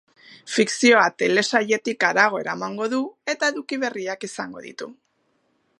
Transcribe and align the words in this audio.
Fikzioa 0.51 1.03
telesailetik 1.23 2.07
harago 2.09 2.41
eramango 2.45 2.89
du 2.95 3.01
eta 3.35 3.53
eduki 3.55 3.79
berriak 3.85 4.27
izango 4.31 4.65
ditu. 4.69 4.91